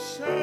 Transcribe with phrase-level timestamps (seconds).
[0.00, 0.39] shackled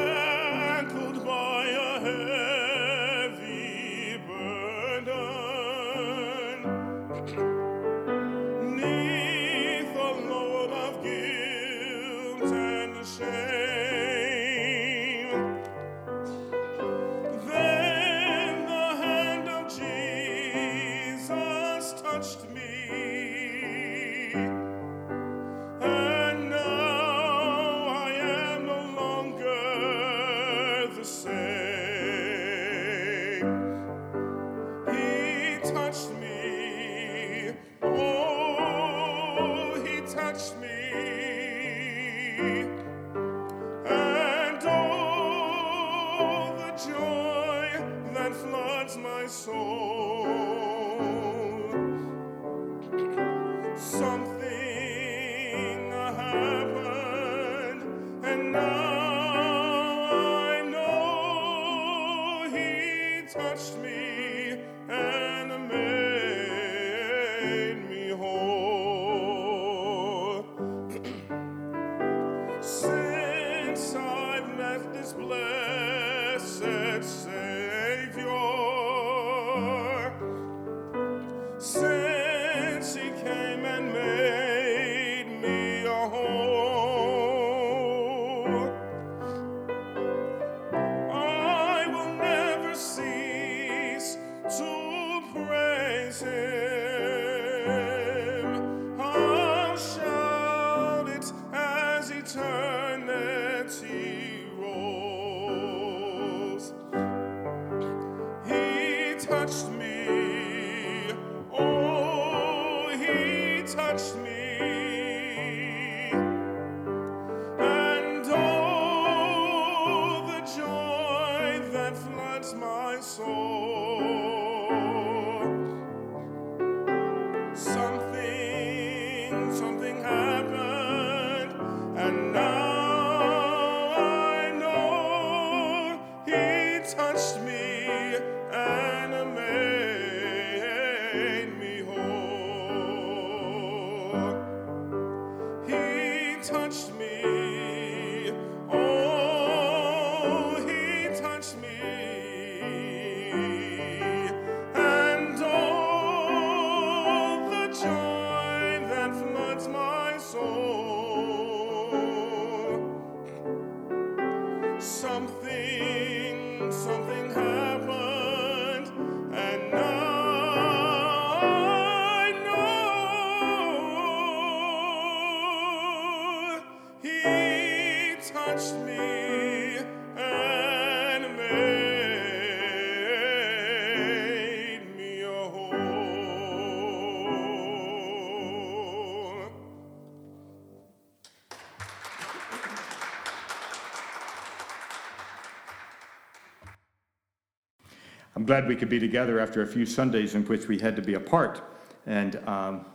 [198.48, 201.12] glad we could be together after a few Sundays in which we had to be
[201.12, 201.60] apart.
[202.06, 202.86] And um,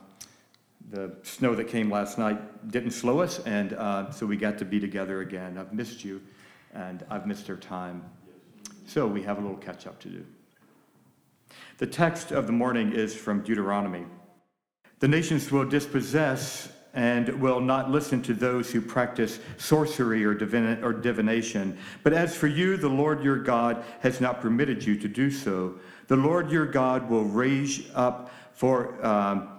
[0.89, 4.65] the snow that came last night didn't slow us, and uh, so we got to
[4.65, 5.59] be together again.
[5.59, 6.23] I've missed you,
[6.73, 8.03] and I've missed our time.
[8.87, 10.25] So we have a little catch up to do.
[11.77, 14.05] The text of the morning is from Deuteronomy.
[15.01, 20.31] The nations will dispossess and will not listen to those who practice sorcery or,
[20.83, 21.77] or divination.
[22.03, 25.79] But as for you, the Lord your God has not permitted you to do so.
[26.07, 29.49] The Lord your God will raise up for, um,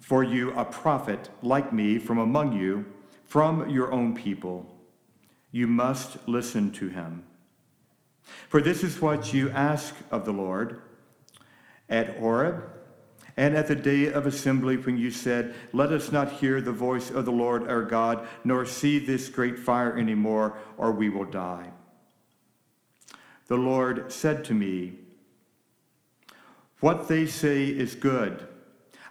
[0.00, 2.86] for you a prophet like me from among you,
[3.26, 4.66] from your own people.
[5.52, 7.24] You must listen to him.
[8.48, 10.80] For this is what you ask of the Lord
[11.88, 12.79] at Horeb
[13.36, 17.10] and at the day of assembly when you said, Let us not hear the voice
[17.10, 21.70] of the Lord our God, nor see this great fire anymore, or we will die.
[23.46, 24.94] The Lord said to me,
[26.80, 28.46] What they say is good.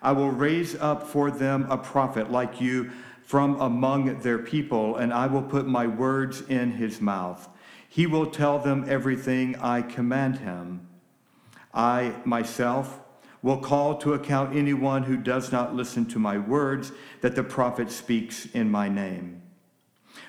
[0.02, 2.92] I will raise up for them a prophet like you
[3.22, 7.48] from among their people, and I will put my words in his mouth.
[7.88, 10.88] He will tell them everything I command him.
[11.74, 13.02] I myself
[13.42, 16.92] will call to account anyone who does not listen to my words
[17.22, 19.42] that the prophet speaks in my name.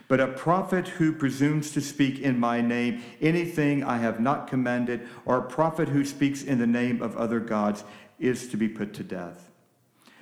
[0.08, 5.08] But a prophet who presumes to speak in my name anything I have not commanded,
[5.24, 7.84] or a prophet who speaks in the name of other gods,
[8.18, 9.50] is to be put to death.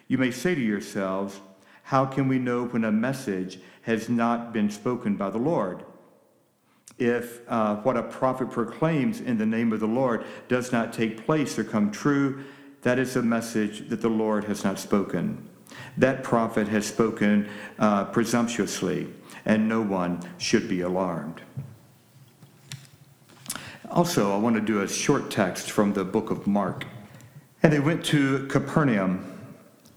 [0.06, 1.40] You may say to yourselves,
[1.84, 5.84] How can we know when a message has not been spoken by the Lord?
[6.98, 11.24] if uh, what a prophet proclaims in the name of the Lord does not take
[11.24, 12.44] place or come true,
[12.82, 15.48] that is a message that the Lord has not spoken.
[15.96, 17.48] That prophet has spoken
[17.78, 19.08] uh, presumptuously,
[19.44, 21.42] and no one should be alarmed.
[23.90, 26.84] Also, I want to do a short text from the book of Mark.
[27.62, 29.34] And they went to Capernaum.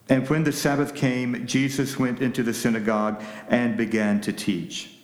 [0.09, 4.95] And when the Sabbath came, Jesus went into the synagogue and began to teach.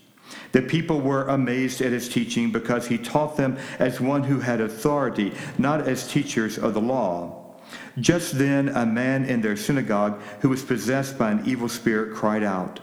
[0.52, 4.62] The people were amazed at his teaching because he taught them as one who had
[4.62, 7.37] authority, not as teachers of the law.
[8.00, 12.44] Just then, a man in their synagogue who was possessed by an evil spirit cried
[12.44, 12.80] out,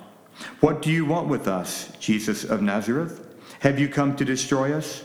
[0.60, 3.34] What do you want with us, Jesus of Nazareth?
[3.60, 5.04] Have you come to destroy us?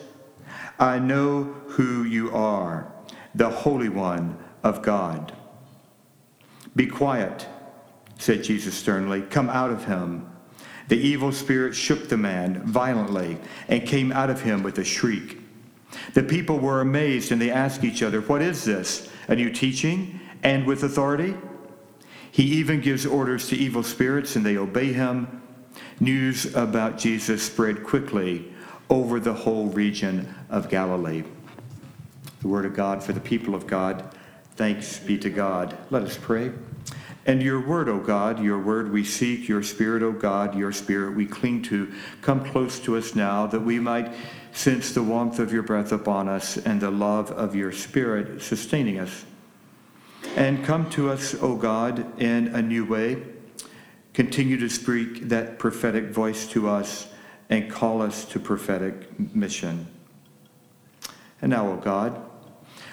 [0.80, 2.92] I know who you are,
[3.36, 5.34] the Holy One of God.
[6.76, 7.48] Be quiet,
[8.18, 9.22] said Jesus sternly.
[9.22, 10.30] Come out of him.
[10.88, 15.40] The evil spirit shook the man violently and came out of him with a shriek.
[16.14, 19.10] The people were amazed and they asked each other, What is this?
[19.28, 21.36] A new teaching and with authority?
[22.32, 25.42] He even gives orders to evil spirits and they obey him.
[26.00, 28.54] News about Jesus spread quickly
[28.90, 31.24] over the whole region of Galilee.
[32.42, 34.16] The word of God for the people of God.
[34.56, 35.78] Thanks be to God.
[35.90, 36.52] Let us pray.
[37.26, 41.16] And your word, O God, your word we seek, your spirit, O God, your spirit
[41.16, 41.94] we cling to.
[42.22, 44.14] Come close to us now that we might
[44.60, 49.00] sense the warmth of your breath upon us and the love of your spirit sustaining
[49.00, 49.24] us.
[50.36, 53.24] And come to us, O God, in a new way.
[54.14, 57.08] Continue to speak that prophetic voice to us
[57.50, 59.88] and call us to prophetic mission.
[61.42, 62.22] And now, O God,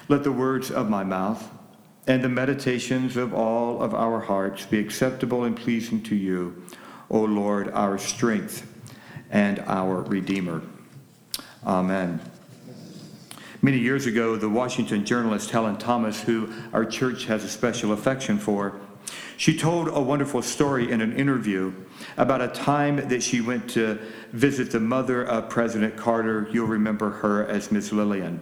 [0.07, 1.51] let the words of my mouth
[2.07, 6.63] and the meditations of all of our hearts be acceptable and pleasing to you,
[7.09, 8.65] O Lord, our strength
[9.29, 10.61] and our Redeemer.
[11.65, 12.19] Amen.
[13.61, 18.37] Many years ago, the Washington journalist Helen Thomas, who our church has a special affection
[18.37, 18.79] for,
[19.35, 21.73] she told a wonderful story in an interview
[22.17, 23.99] about a time that she went to
[24.31, 26.47] visit the mother of President Carter.
[26.51, 28.41] You'll remember her as Miss Lillian.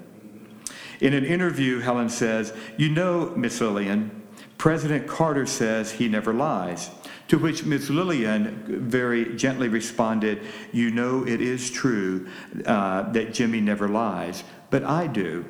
[1.01, 4.23] In an interview, Helen says, You know, Miss Lillian,
[4.57, 6.89] President Carter says he never lies.
[7.29, 10.41] To which Miss Lillian very gently responded,
[10.71, 12.27] You know, it is true
[12.65, 15.45] uh, that Jimmy never lies, but I do.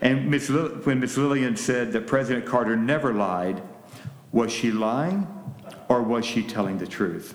[0.00, 0.50] And Ms.
[0.84, 3.62] when Miss Lillian said that President Carter never lied,
[4.30, 5.26] was she lying
[5.88, 7.34] or was she telling the truth?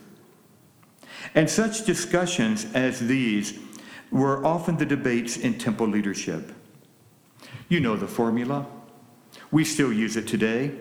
[1.33, 3.57] And such discussions as these
[4.11, 6.53] were often the debates in temple leadership.
[7.69, 8.67] You know the formula.
[9.49, 10.75] We still use it today.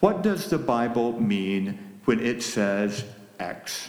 [0.00, 3.04] What does the Bible mean when it says
[3.38, 3.88] X?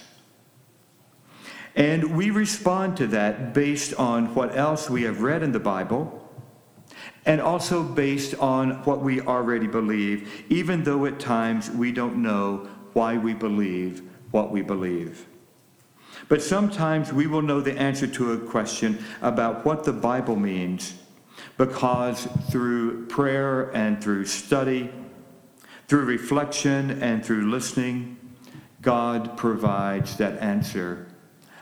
[1.76, 6.20] And we respond to that based on what else we have read in the Bible
[7.26, 12.68] and also based on what we already believe, even though at times we don't know
[12.92, 15.26] why we believe what we believe.
[16.28, 20.94] But sometimes we will know the answer to a question about what the Bible means
[21.56, 24.90] because through prayer and through study,
[25.88, 28.18] through reflection and through listening,
[28.80, 31.06] God provides that answer.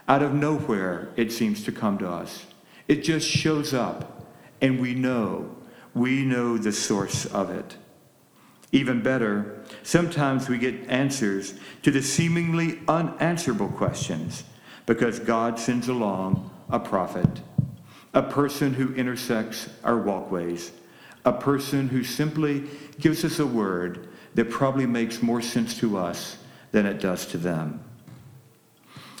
[0.07, 2.45] Out of nowhere, it seems to come to us.
[2.87, 4.27] It just shows up
[4.61, 5.55] and we know,
[5.93, 7.77] we know the source of it.
[8.71, 11.53] Even better, sometimes we get answers
[11.83, 14.43] to the seemingly unanswerable questions
[14.85, 17.41] because God sends along a prophet,
[18.13, 20.71] a person who intersects our walkways,
[21.23, 22.63] a person who simply
[22.99, 26.37] gives us a word that probably makes more sense to us
[26.71, 27.83] than it does to them.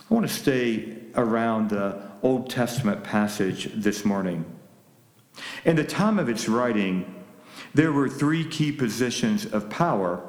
[0.09, 4.45] I want to stay around the Old Testament passage this morning.
[5.65, 7.23] In the time of its writing,
[7.73, 10.23] there were three key positions of power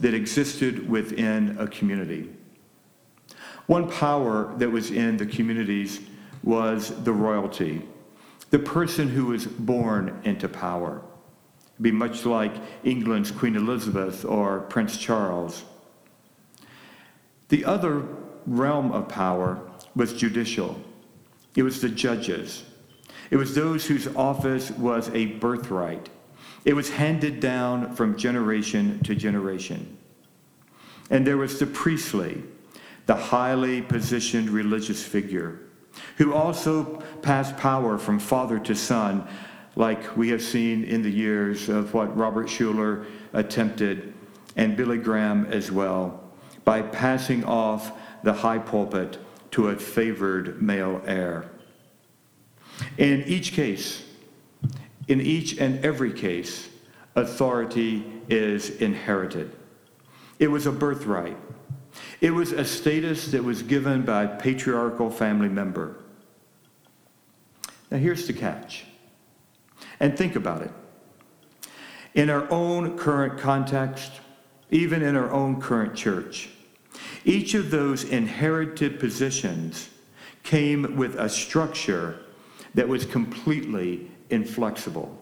[0.00, 2.30] that existed within a community.
[3.66, 6.00] One power that was in the communities
[6.42, 7.82] was the royalty,
[8.50, 11.02] the person who was born into power.
[11.80, 12.52] Be much like
[12.84, 15.64] England's Queen Elizabeth or Prince Charles.
[17.48, 18.06] The other
[18.46, 19.60] realm of power
[19.94, 20.80] was judicial.
[21.56, 22.64] It was the judges,
[23.30, 26.08] it was those whose office was a birthright.
[26.64, 29.96] It was handed down from generation to generation.
[31.10, 32.42] And there was the priestly,
[33.06, 35.60] the highly positioned religious figure,
[36.18, 39.26] who also passed power from father to son,
[39.76, 44.12] like we have seen in the years of what Robert Schuller attempted,
[44.56, 46.22] and Billy Graham as well,
[46.64, 49.18] by passing off the high pulpit
[49.52, 51.50] to a favored male heir.
[52.98, 54.04] In each case,
[55.08, 56.68] in each and every case,
[57.14, 59.52] authority is inherited.
[60.38, 61.36] It was a birthright.
[62.20, 65.96] It was a status that was given by a patriarchal family member.
[67.90, 68.84] Now, here's the catch.
[70.00, 70.72] And think about it.
[72.14, 74.10] In our own current context,
[74.70, 76.48] even in our own current church,
[77.24, 79.90] each of those inherited positions
[80.42, 82.20] came with a structure
[82.74, 85.16] that was completely inflexible.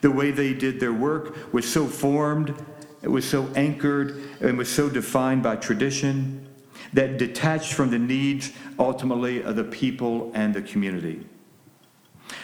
[0.00, 2.54] The way they did their work was so formed,
[3.02, 6.48] it was so anchored, and was so defined by tradition
[6.92, 11.24] that detached from the needs ultimately of the people and the community.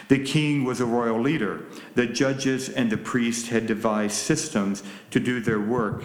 [0.09, 1.67] The king was a royal leader.
[1.95, 6.05] The judges and the priests had devised systems to do their work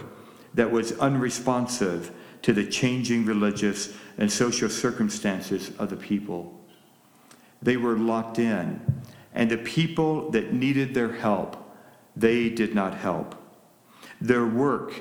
[0.54, 2.12] that was unresponsive
[2.42, 6.60] to the changing religious and social circumstances of the people.
[7.62, 9.02] They were locked in,
[9.34, 11.56] and the people that needed their help,
[12.14, 13.34] they did not help.
[14.20, 14.92] Their work,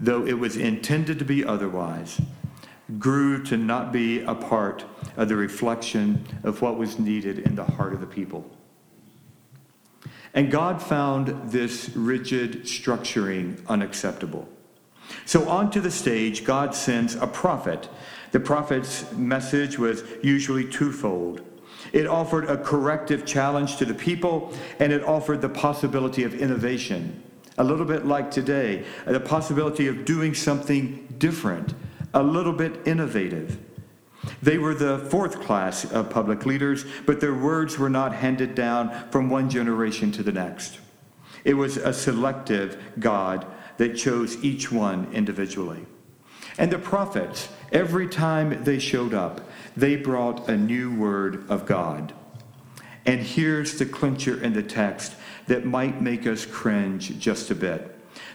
[0.00, 2.20] though it was intended to be otherwise,
[2.98, 4.84] grew to not be a part
[5.16, 8.48] of the reflection of what was needed in the heart of the people.
[10.34, 14.48] And God found this rigid structuring unacceptable.
[15.26, 17.88] So, onto the stage, God sends a prophet.
[18.32, 21.42] The prophet's message was usually twofold.
[21.92, 27.22] It offered a corrective challenge to the people, and it offered the possibility of innovation.
[27.58, 31.74] A little bit like today, the possibility of doing something different,
[32.14, 33.58] a little bit innovative.
[34.42, 39.10] They were the fourth class of public leaders, but their words were not handed down
[39.10, 40.78] from one generation to the next.
[41.44, 45.84] It was a selective God that chose each one individually.
[46.56, 49.40] And the prophets, every time they showed up,
[49.76, 52.14] they brought a new word of God.
[53.04, 55.16] And here's the clincher in the text
[55.48, 57.90] that might make us cringe just a bit.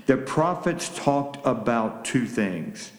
[0.05, 2.91] The prophets talked about two things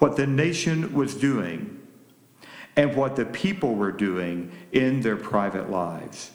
[0.00, 1.78] what the nation was doing
[2.74, 6.30] and what the people were doing in their private lives.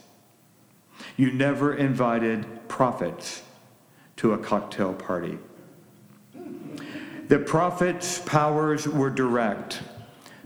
[1.17, 3.41] You never invited prophets
[4.17, 5.39] to a cocktail party.
[7.27, 9.81] The prophets' powers were direct.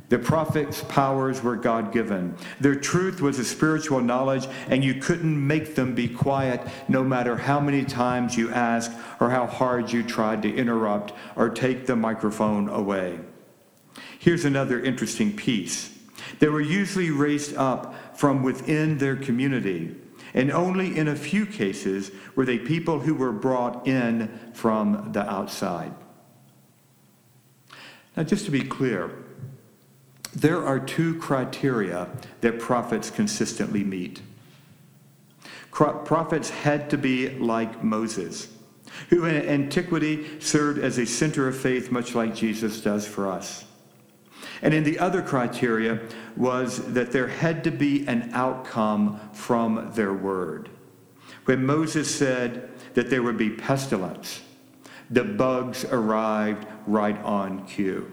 [0.10, 2.36] The prophets' powers were God given.
[2.60, 7.38] Their truth was a spiritual knowledge, and you couldn't make them be quiet no matter
[7.38, 11.96] how many times you asked or how hard you tried to interrupt or take the
[11.96, 13.20] microphone away.
[14.18, 15.96] Here's another interesting piece
[16.40, 19.96] they were usually raised up from within their community,
[20.34, 25.28] and only in a few cases were they people who were brought in from the
[25.30, 25.94] outside.
[28.16, 29.12] Now, just to be clear,
[30.34, 32.08] there are two criteria
[32.42, 34.22] that prophets consistently meet.
[35.72, 38.50] Prophets had to be like Moses,
[39.10, 43.66] who in antiquity served as a center of faith, much like Jesus does for us.
[44.62, 46.02] And in the other criteria
[46.36, 50.70] was that there had to be an outcome from their word.
[51.46, 54.42] When Moses said that there would be pestilence,
[55.10, 58.12] the bugs arrived right on cue.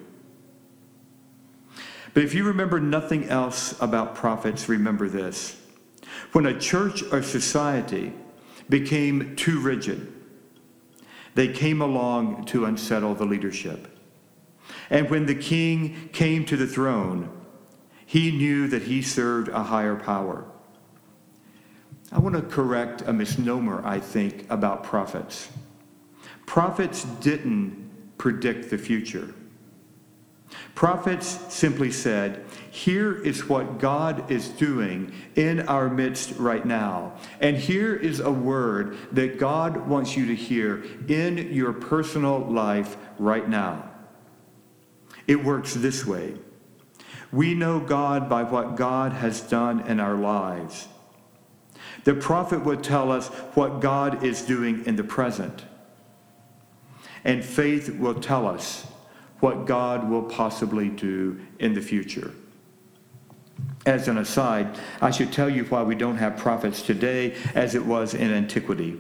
[2.17, 5.61] But if you remember nothing else about prophets, remember this.
[6.33, 8.15] When a church or society
[8.71, 10.15] became too rigid,
[11.35, 13.99] they came along to unsettle the leadership.
[14.89, 17.29] And when the king came to the throne,
[18.07, 20.47] he knew that he served a higher power.
[22.11, 25.51] I want to correct a misnomer, I think, about prophets.
[26.47, 29.35] Prophets didn't predict the future.
[30.75, 37.15] Prophets simply said, Here is what God is doing in our midst right now.
[37.41, 42.97] And here is a word that God wants you to hear in your personal life
[43.19, 43.91] right now.
[45.27, 46.35] It works this way
[47.33, 50.89] we know God by what God has done in our lives.
[52.05, 55.65] The prophet would tell us what God is doing in the present.
[57.25, 58.87] And faith will tell us
[59.41, 62.33] what God will possibly do in the future.
[63.85, 67.85] As an aside, I should tell you why we don't have prophets today as it
[67.85, 68.99] was in antiquity.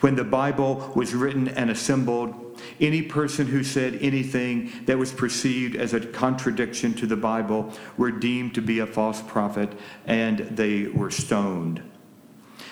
[0.00, 5.76] When the Bible was written and assembled, any person who said anything that was perceived
[5.76, 9.72] as a contradiction to the Bible were deemed to be a false prophet
[10.06, 11.82] and they were stoned.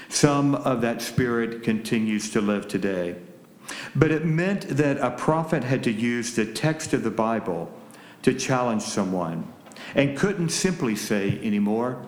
[0.09, 3.17] Some of that spirit continues to live today.
[3.95, 7.73] But it meant that a prophet had to use the text of the Bible
[8.23, 9.47] to challenge someone.
[9.95, 12.07] and couldn't simply say anymore,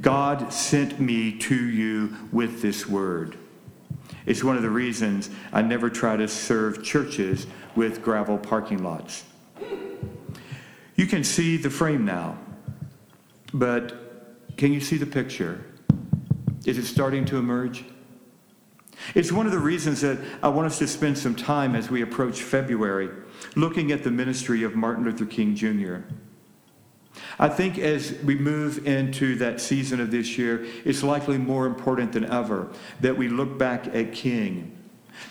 [0.00, 3.36] God sent me to you with this word.
[4.26, 9.24] It's one of the reasons I never try to serve churches with gravel parking lots.
[10.94, 12.38] You can see the frame now,
[13.54, 15.64] but can you see the picture?
[16.66, 17.84] Is it starting to emerge?
[19.14, 22.02] It's one of the reasons that I want us to spend some time as we
[22.02, 23.10] approach February
[23.56, 25.98] looking at the ministry of Martin Luther King Jr.
[27.38, 32.12] I think as we move into that season of this year, it's likely more important
[32.12, 32.68] than ever
[33.00, 34.76] that we look back at King,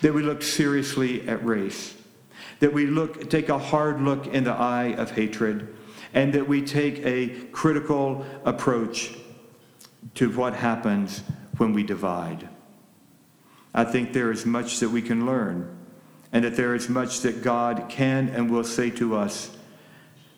[0.02, 1.96] that we look seriously at race,
[2.60, 5.76] that we look, take a hard look in the eye of hatred,
[6.14, 9.16] and that we take a critical approach
[10.16, 11.22] to what happens
[11.58, 12.50] when we divide.
[13.74, 15.78] I think there is much that we can learn,
[16.32, 19.56] and that there is much that God can and will say to us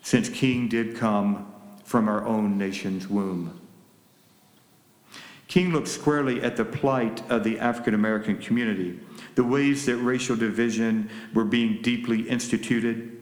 [0.01, 1.51] since King did come
[1.83, 3.59] from our own nation's womb.
[5.47, 8.97] King looked squarely at the plight of the African American community,
[9.35, 13.21] the ways that racial division were being deeply instituted,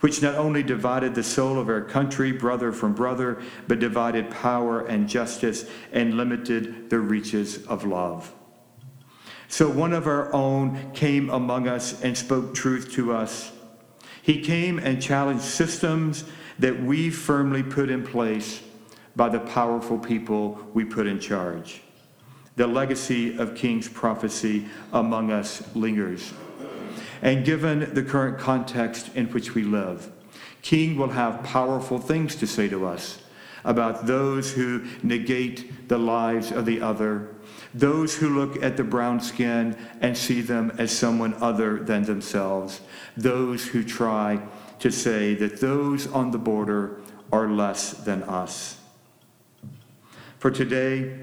[0.00, 4.84] which not only divided the soul of our country, brother from brother, but divided power
[4.86, 8.34] and justice and limited the reaches of love.
[9.52, 13.52] So one of our own came among us and spoke truth to us.
[14.22, 16.24] He came and challenged systems
[16.58, 18.62] that we firmly put in place
[19.14, 21.82] by the powerful people we put in charge.
[22.56, 26.32] The legacy of King's prophecy among us lingers.
[27.20, 30.10] And given the current context in which we live,
[30.62, 33.22] King will have powerful things to say to us
[33.64, 37.28] about those who negate the lives of the other
[37.74, 42.80] those who look at the brown skin and see them as someone other than themselves,
[43.16, 44.40] those who try
[44.78, 47.00] to say that those on the border
[47.30, 48.78] are less than us.
[50.38, 51.18] For today,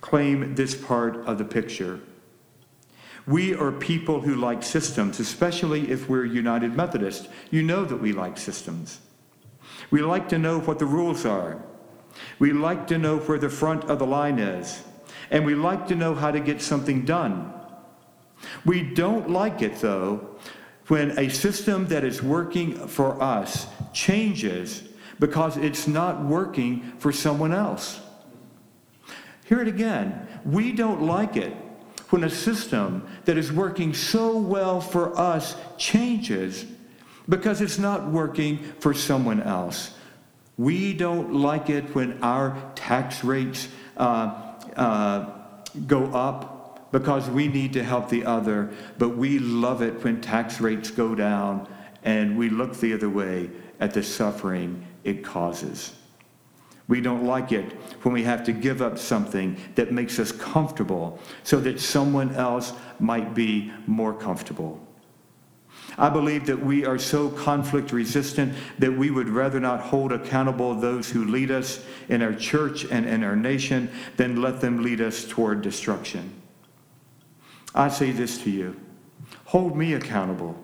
[0.00, 2.00] claim this part of the picture.
[3.26, 7.28] We are people who like systems, especially if we're United Methodist.
[7.50, 9.00] You know that we like systems.
[9.90, 11.62] We like to know what the rules are.
[12.38, 14.82] We like to know where the front of the line is
[15.30, 17.52] and we like to know how to get something done.
[18.64, 20.36] We don't like it, though,
[20.88, 24.82] when a system that is working for us changes
[25.18, 28.00] because it's not working for someone else.
[29.44, 30.26] Hear it again.
[30.44, 31.54] We don't like it
[32.10, 36.64] when a system that is working so well for us changes
[37.28, 39.92] because it's not working for someone else.
[40.56, 44.45] We don't like it when our tax rates uh,
[44.76, 45.30] uh,
[45.86, 50.60] go up because we need to help the other, but we love it when tax
[50.60, 51.68] rates go down
[52.04, 55.94] and we look the other way at the suffering it causes.
[56.88, 61.18] We don't like it when we have to give up something that makes us comfortable
[61.42, 64.85] so that someone else might be more comfortable.
[65.98, 70.74] I believe that we are so conflict resistant that we would rather not hold accountable
[70.74, 75.00] those who lead us in our church and in our nation than let them lead
[75.00, 76.34] us toward destruction.
[77.74, 78.76] I say this to you
[79.46, 80.62] hold me accountable.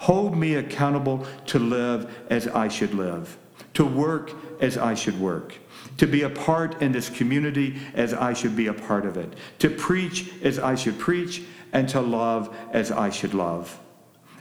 [0.00, 3.36] Hold me accountable to live as I should live,
[3.74, 5.54] to work as I should work,
[5.98, 9.34] to be a part in this community as I should be a part of it,
[9.58, 13.78] to preach as I should preach, and to love as I should love.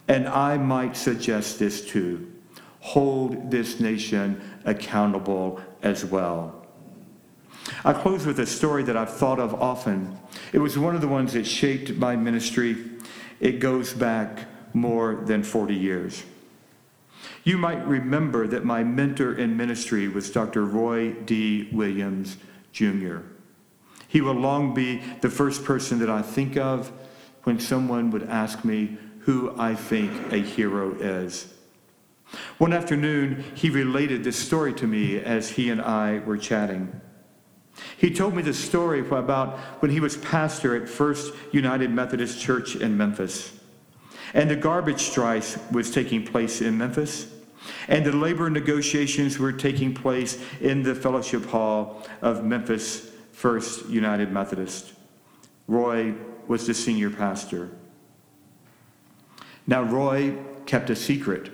[0.08, 2.32] And I might suggest this too
[2.80, 6.64] hold this nation accountable as well.
[7.84, 10.20] I close with a story that I've thought of often.
[10.54, 12.78] It was one of the ones that shaped my ministry.
[13.40, 16.24] It goes back more than 40 years.
[17.44, 20.64] You might remember that my mentor in ministry was Dr.
[20.64, 21.70] Roy D.
[21.72, 22.38] Williams,
[22.72, 23.18] Jr.
[24.08, 26.92] He will long be the first person that I think of
[27.44, 31.52] when someone would ask me, who I think a hero is.
[32.60, 37.02] One afternoon, he related this story to me as he and I were chatting.
[37.98, 42.76] He told me the story about when he was pastor at First United Methodist Church
[42.76, 43.52] in Memphis.
[44.36, 47.28] And the garbage strike was taking place in Memphis.
[47.88, 54.32] And the labor negotiations were taking place in the fellowship hall of Memphis First United
[54.32, 54.94] Methodist.
[55.68, 56.14] Roy
[56.48, 57.72] was the senior pastor.
[59.68, 61.52] Now, Roy kept a secret,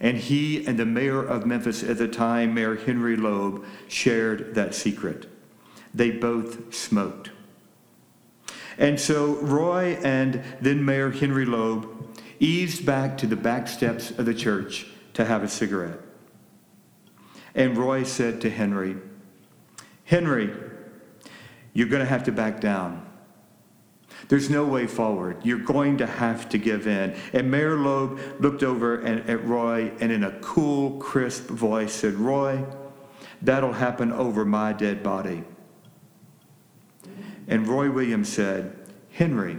[0.00, 4.74] and he and the mayor of Memphis at the time, Mayor Henry Loeb, shared that
[4.74, 5.26] secret.
[5.94, 7.30] They both smoked.
[8.78, 14.24] And so Roy and then Mayor Henry Loeb eased back to the back steps of
[14.24, 16.00] the church to have a cigarette.
[17.54, 18.96] And Roy said to Henry,
[20.04, 20.50] Henry,
[21.74, 23.06] you're going to have to back down.
[24.28, 25.38] There's no way forward.
[25.42, 27.16] You're going to have to give in.
[27.32, 32.64] And Mayor Loeb looked over at Roy and in a cool, crisp voice said, Roy,
[33.42, 35.44] that'll happen over my dead body.
[37.48, 38.76] And Roy Williams said,
[39.10, 39.58] Henry,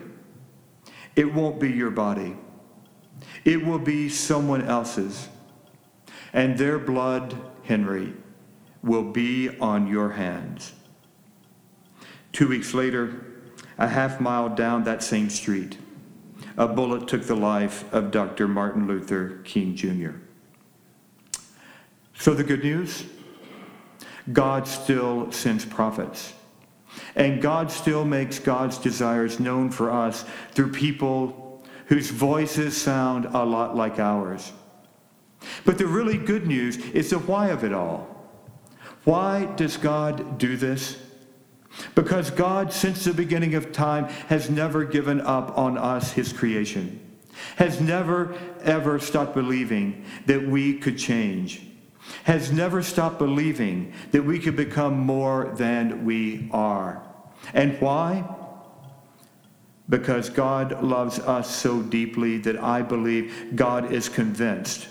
[1.16, 2.38] it won't be your body.
[3.44, 5.28] It will be someone else's.
[6.34, 8.14] And their blood, Henry,
[8.82, 10.74] will be on your hands.
[12.32, 13.26] Two weeks later,
[13.78, 15.78] a half mile down that same street,
[16.58, 18.48] a bullet took the life of Dr.
[18.48, 20.12] Martin Luther King Jr.
[22.14, 23.06] So, the good news
[24.32, 26.34] God still sends prophets.
[27.16, 33.44] And God still makes God's desires known for us through people whose voices sound a
[33.44, 34.52] lot like ours.
[35.66, 38.08] But the really good news is the why of it all.
[39.04, 40.98] Why does God do this?
[41.96, 47.00] Because God, since the beginning of time, has never given up on us, his creation,
[47.56, 51.62] has never, ever stopped believing that we could change,
[52.24, 57.02] has never stopped believing that we could become more than we are.
[57.54, 58.24] And why?
[59.90, 64.88] Because God loves us so deeply that I believe God is convinced.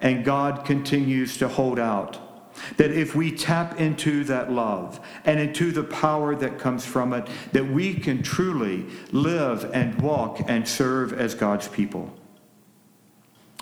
[0.00, 2.31] And God continues to hold out
[2.76, 7.28] that if we tap into that love and into the power that comes from it,
[7.52, 12.12] that we can truly live and walk and serve as God's people.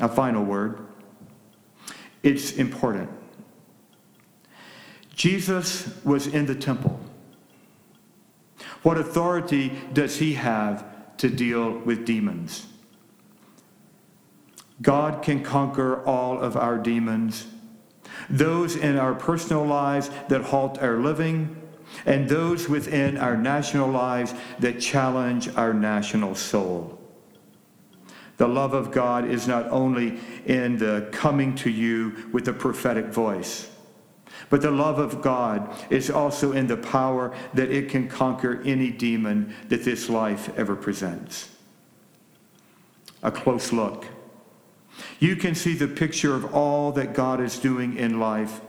[0.00, 0.78] A final word.
[2.22, 3.10] It's important.
[5.14, 6.98] Jesus was in the temple.
[8.82, 10.84] What authority does he have
[11.18, 12.66] to deal with demons?
[14.80, 17.46] God can conquer all of our demons
[18.28, 21.56] those in our personal lives that halt our living,
[22.06, 26.98] and those within our national lives that challenge our national soul.
[28.36, 33.06] The love of God is not only in the coming to you with a prophetic
[33.06, 33.68] voice,
[34.48, 38.90] but the love of God is also in the power that it can conquer any
[38.90, 41.50] demon that this life ever presents.
[43.22, 44.06] A close look
[45.18, 48.60] you can see the picture of all that God is doing in life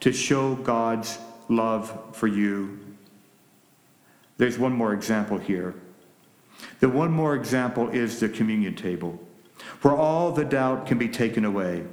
[0.00, 2.78] to show God's love for you.
[4.38, 5.74] There's one more example here.
[6.80, 9.18] The one more example is the communion table,
[9.82, 11.84] where all the doubt can be taken away.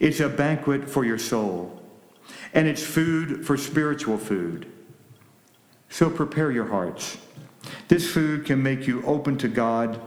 [0.00, 1.82] It's a banquet for your soul,
[2.52, 4.70] and it's food for spiritual food.
[5.88, 7.18] So prepare your hearts.
[7.88, 10.00] This food can make you open to God,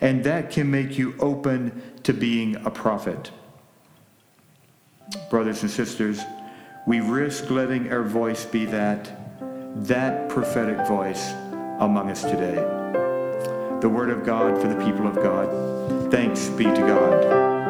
[0.00, 3.30] and that can make you open to being a prophet.
[5.30, 6.20] Brothers and sisters,
[6.86, 9.10] we risk letting our voice be that,
[9.86, 11.32] that prophetic voice
[11.80, 12.54] among us today.
[13.80, 16.10] The word of God for the people of God.
[16.10, 17.63] Thanks be to God.